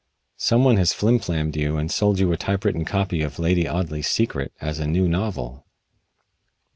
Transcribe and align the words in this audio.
Some 0.39 0.63
one 0.63 0.77
has 0.77 0.93
flim 0.93 1.19
flammed 1.19 1.55
you 1.55 1.77
and 1.77 1.91
sold 1.91 2.17
you 2.17 2.31
a 2.31 2.35
typewritten 2.35 2.85
copy 2.85 3.21
of 3.21 3.37
'Lady 3.37 3.69
Audley's 3.69 4.07
Secret' 4.07 4.51
as 4.59 4.79
a 4.79 4.87
new 4.87 5.07
novel." 5.07 5.63